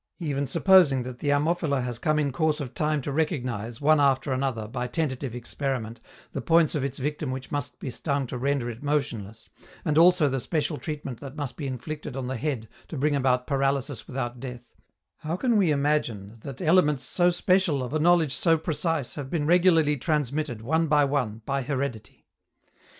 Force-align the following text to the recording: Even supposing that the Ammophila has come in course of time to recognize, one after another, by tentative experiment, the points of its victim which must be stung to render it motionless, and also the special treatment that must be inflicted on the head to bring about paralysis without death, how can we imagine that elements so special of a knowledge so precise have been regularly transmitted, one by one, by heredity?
Even 0.17 0.47
supposing 0.47 1.03
that 1.03 1.19
the 1.19 1.29
Ammophila 1.29 1.83
has 1.83 1.99
come 1.99 2.17
in 2.17 2.31
course 2.31 2.59
of 2.59 2.73
time 2.73 3.03
to 3.03 3.11
recognize, 3.11 3.79
one 3.79 3.99
after 3.99 4.33
another, 4.33 4.67
by 4.67 4.87
tentative 4.87 5.35
experiment, 5.35 5.99
the 6.31 6.41
points 6.41 6.73
of 6.73 6.83
its 6.83 6.97
victim 6.97 7.29
which 7.29 7.51
must 7.51 7.77
be 7.77 7.91
stung 7.91 8.25
to 8.25 8.35
render 8.39 8.67
it 8.67 8.81
motionless, 8.81 9.47
and 9.85 9.99
also 9.99 10.27
the 10.27 10.39
special 10.39 10.79
treatment 10.79 11.19
that 11.19 11.35
must 11.35 11.55
be 11.55 11.67
inflicted 11.67 12.17
on 12.17 12.25
the 12.25 12.35
head 12.37 12.67
to 12.87 12.97
bring 12.97 13.15
about 13.15 13.45
paralysis 13.45 14.07
without 14.07 14.39
death, 14.39 14.73
how 15.17 15.35
can 15.37 15.55
we 15.55 15.69
imagine 15.69 16.33
that 16.41 16.63
elements 16.63 17.03
so 17.03 17.29
special 17.29 17.83
of 17.83 17.93
a 17.93 17.99
knowledge 17.99 18.33
so 18.33 18.57
precise 18.57 19.13
have 19.13 19.29
been 19.29 19.45
regularly 19.45 19.97
transmitted, 19.97 20.63
one 20.63 20.87
by 20.87 21.05
one, 21.05 21.43
by 21.45 21.61
heredity? 21.61 22.25